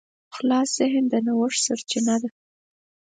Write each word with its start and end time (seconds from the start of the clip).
خلاص 0.35 0.69
ذهن 0.79 1.03
د 1.09 1.13
نوښت 1.25 1.59
سرچینه 1.65 2.15
ده. 2.21 2.29